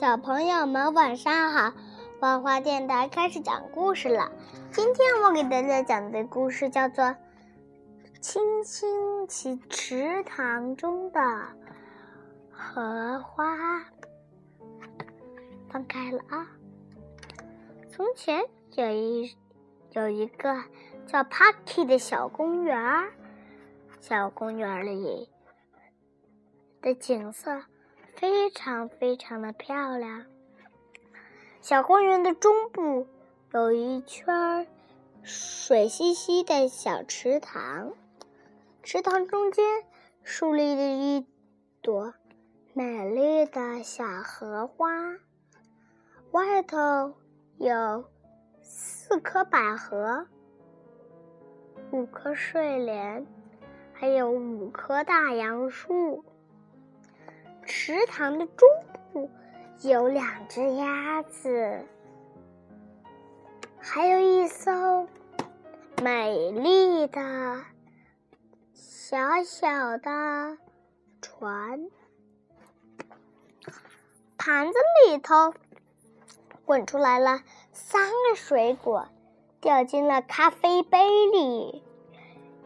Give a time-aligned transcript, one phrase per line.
[0.00, 1.74] 小朋友们晚上好，
[2.18, 4.32] 花花电台开始讲故事了。
[4.72, 7.04] 今天我给大家讲的故事叫做
[8.18, 11.20] 《青青池池塘中的
[12.50, 13.54] 荷花》。
[15.68, 16.48] 放开了啊！
[17.90, 18.42] 从前
[18.76, 19.36] 有一
[19.90, 20.64] 有一个
[21.06, 22.82] 叫 Parky 的小公园，
[24.00, 25.28] 小公园里
[26.80, 27.64] 的景色。
[28.20, 30.26] 非常非常的漂亮。
[31.62, 33.06] 小公园的中部
[33.54, 34.66] 有一圈
[35.22, 37.94] 水兮兮的小池塘，
[38.82, 39.64] 池塘中间
[40.22, 41.26] 竖立着一
[41.80, 42.12] 朵
[42.74, 44.90] 美丽的小荷花，
[46.30, 47.14] 外头
[47.56, 48.04] 有
[48.60, 50.26] 四棵百合，
[51.90, 53.26] 五棵睡莲，
[53.94, 56.22] 还有五棵大杨树。
[57.72, 58.68] 池塘的中
[59.12, 59.30] 部
[59.82, 61.86] 有两只鸭子，
[63.78, 65.06] 还有一艘
[66.02, 67.62] 美丽的
[68.74, 70.58] 小小的
[71.22, 71.88] 船。
[74.36, 74.74] 盘子
[75.06, 75.54] 里头
[76.64, 79.06] 滚出来了三个水果，
[79.60, 81.84] 掉进了咖啡杯里。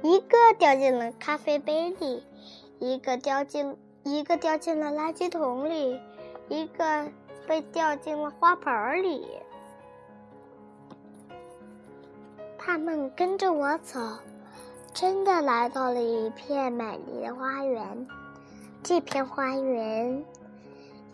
[0.01, 2.25] 一个掉进了咖啡杯里，
[2.79, 3.77] 一个掉进。
[4.05, 5.99] 一个掉进了垃圾桶里，
[6.49, 7.11] 一个
[7.47, 9.27] 被掉进了花盆里。
[12.59, 13.99] 他们跟着我走，
[14.93, 18.07] 真的来到了一片美丽的花园。
[18.83, 20.25] 这片花园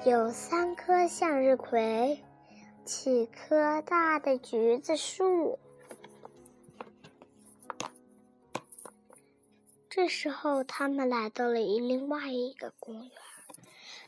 [0.05, 2.21] 有三棵向日葵，
[2.85, 5.59] 几棵大的橘子树。
[9.91, 13.11] 这时候，他们来到了一另外一个公园。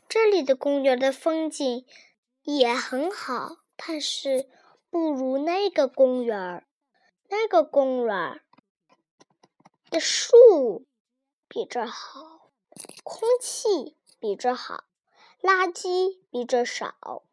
[0.07, 1.85] 这里的公园的风景
[2.43, 4.49] 也很好，但是
[4.89, 6.65] 不如那个公园。
[7.27, 8.39] 那个公园
[9.89, 10.85] 的树
[11.49, 12.49] 比这好，
[13.03, 14.85] 空气比这好，
[15.41, 17.23] 垃圾比这少，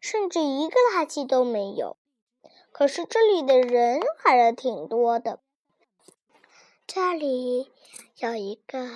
[0.00, 1.96] 甚至一个垃圾都没有。
[2.72, 5.38] 可是这里的人还是挺多的。
[6.90, 7.70] 这里
[8.16, 8.88] 有一个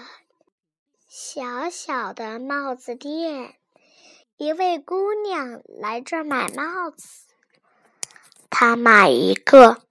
[1.06, 3.54] 小小的帽子店，
[4.38, 7.26] 一位姑娘来这儿买帽子。
[8.48, 9.82] 她买一个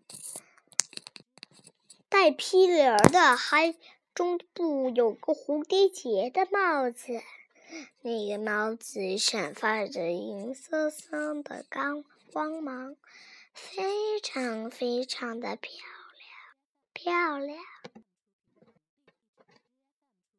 [2.09, 3.75] 带披帘儿的，还
[4.15, 7.21] 中部有个蝴蝶结的帽子。
[8.01, 12.03] 那个帽子闪发着银色色的光
[12.33, 12.95] 光芒，
[13.53, 16.00] 非常非常的漂亮。
[17.03, 17.57] 漂亮，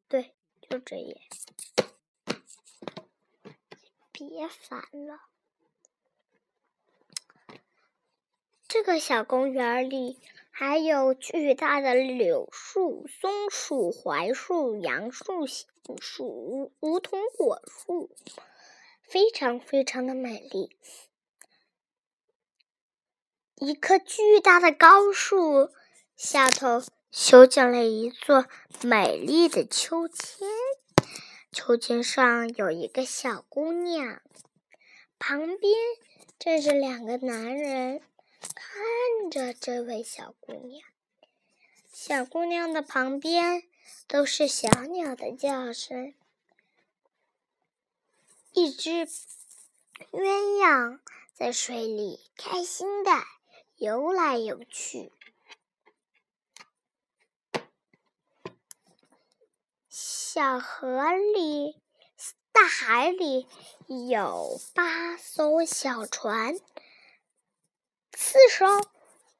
[0.07, 1.19] 对，就这样。
[4.13, 5.19] 别烦了。
[8.69, 10.21] 这个小公园里
[10.51, 15.67] 还有巨大的柳树、松树、槐树、杨树、杏
[15.99, 18.15] 树、梧桐果树，
[19.01, 20.77] 非常非常的美丽。
[23.55, 25.69] 一棵巨大的高树。
[26.15, 28.45] 下头修建了一座
[28.81, 30.47] 美丽的秋千，
[31.51, 34.21] 秋千上有一个小姑娘，
[35.17, 35.73] 旁边
[36.37, 38.01] 站着两个男人，
[38.39, 40.81] 看着这位小姑娘。
[41.91, 43.63] 小姑娘的旁边
[44.07, 46.13] 都是小鸟的叫声，
[48.53, 49.07] 一只
[50.11, 50.99] 鸳鸯
[51.33, 53.11] 在水里开心的
[53.77, 55.11] 游来游去。
[60.33, 61.79] 小河里，
[62.51, 63.47] 大海里
[64.09, 66.55] 有八艘小船，
[68.13, 68.65] 四艘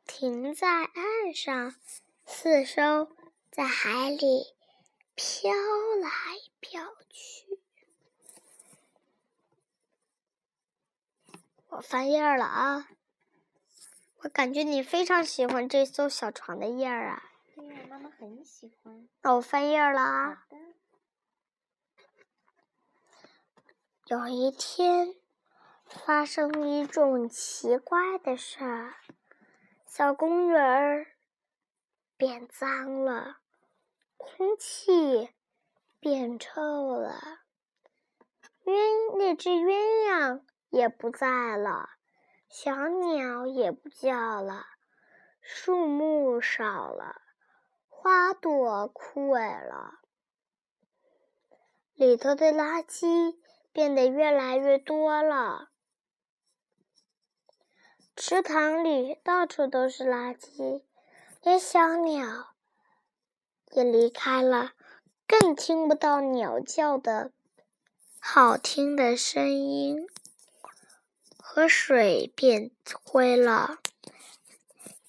[0.05, 1.73] 停在岸上，
[2.27, 3.07] 四艘
[3.49, 4.53] 在海里
[5.15, 5.51] 飘
[5.99, 6.09] 来
[6.59, 7.59] 飘去。
[11.69, 12.87] 我翻页了啊！
[14.17, 17.23] 我感觉你非常喜欢这艘小船的页儿啊。
[17.55, 19.09] 对呀，妈妈很喜欢。
[19.23, 20.45] 那我翻页了啊。
[24.07, 25.15] 有一天，
[25.85, 28.95] 发生一种奇怪的事儿，
[29.85, 31.07] 小公园
[32.17, 33.37] 变脏了，
[34.17, 35.29] 空气
[36.01, 37.17] 变臭了，
[38.65, 39.71] 鸳那只鸳
[40.11, 41.91] 鸯也不在了，
[42.49, 44.65] 小鸟也不叫了，
[45.39, 47.21] 树木少了，
[47.87, 50.01] 花朵枯萎了，
[51.93, 53.41] 里头的垃圾。
[53.73, 55.69] 变得越来越多了。
[58.15, 60.83] 池塘里到处都是垃圾，
[61.41, 62.53] 连小鸟
[63.71, 64.73] 也离开了，
[65.27, 67.31] 更听不到鸟叫的
[68.19, 70.07] 好听的声音。
[71.39, 72.71] 河水变
[73.03, 73.79] 灰了，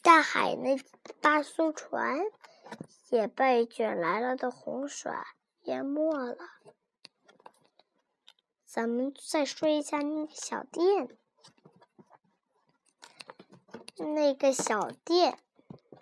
[0.03, 0.79] 大海那
[1.21, 2.19] 八艘船
[3.11, 5.13] 也被卷来了的洪水
[5.63, 6.37] 淹没了。
[8.75, 11.09] 咱们再说一下那个小店，
[13.95, 15.39] 那个小店，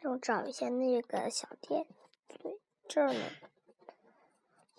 [0.05, 1.87] 我找一下那个小店，
[2.29, 2.59] 对，
[2.89, 3.21] 这儿呢。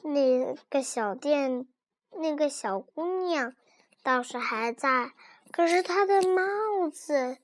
[0.01, 1.67] 那个小店，
[2.09, 3.53] 那个小姑娘
[4.01, 5.11] 倒是还在，
[5.51, 7.37] 可是她的帽子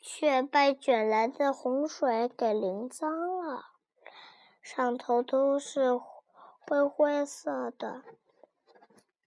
[0.00, 3.08] 却被卷来的洪水给淋脏
[3.38, 3.66] 了，
[4.60, 8.02] 上头都是灰灰色的。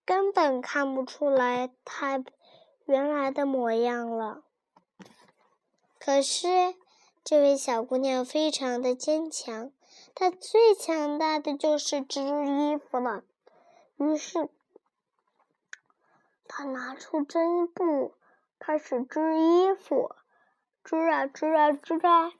[0.07, 2.23] 根本看不出来他
[2.85, 4.41] 原来的模样了。
[5.99, 6.47] 可是
[7.25, 9.69] 这位小姑娘非常的坚强，
[10.15, 13.25] 她最强大的就是织衣服了。
[13.97, 14.47] 于是，
[16.47, 18.13] 她拿出针布，
[18.59, 20.15] 开始织衣服，
[20.85, 22.31] 织啊织啊织啊，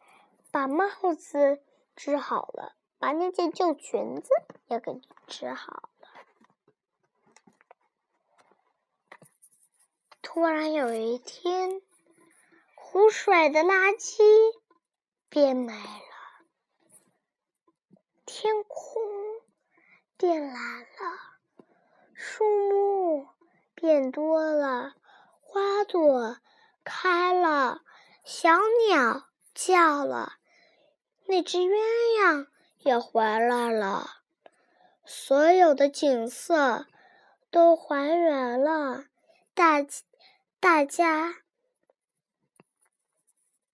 [0.52, 0.86] 把帽
[1.20, 1.62] 子
[1.98, 4.30] 织好了，把那件旧裙子
[4.68, 5.90] 也给织好。
[10.30, 11.82] 突然有一天，
[12.76, 14.22] 湖水的垃圾
[15.30, 15.80] 变没了，
[18.26, 19.02] 天空
[20.18, 20.86] 变蓝了，
[22.14, 23.28] 树木
[23.74, 24.96] 变多了，
[25.40, 26.38] 花朵
[26.84, 27.80] 开了，
[28.26, 28.50] 小
[28.90, 30.34] 鸟叫了，
[31.26, 31.72] 那只鸳
[32.20, 32.48] 鸯
[32.80, 34.10] 也回来了，
[35.06, 36.86] 所有的景色
[37.50, 39.06] 都还原了，
[39.56, 39.88] 大。
[40.70, 41.34] 大家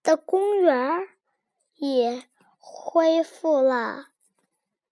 [0.03, 1.09] 的公园
[1.73, 2.23] 也
[2.59, 4.09] 恢复了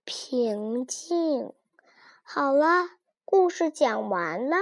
[0.03, 1.53] 平静。
[2.23, 2.89] 好了，
[3.23, 4.57] 故事讲完了，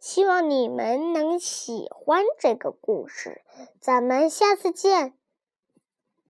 [0.00, 3.42] 希望你们能喜欢这个故事。
[3.80, 5.16] 咱们下次见。